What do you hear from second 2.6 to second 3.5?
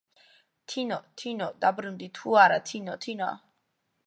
თინო!თინო!"